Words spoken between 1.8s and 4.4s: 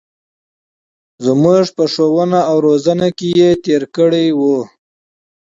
ښـوونه او روزنـه کـې تېـر کـړى